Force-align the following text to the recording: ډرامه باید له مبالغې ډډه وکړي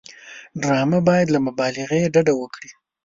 ډرامه 0.61 0.99
باید 1.09 1.27
له 1.31 1.39
مبالغې 1.47 2.11
ډډه 2.13 2.33
وکړي 2.41 2.69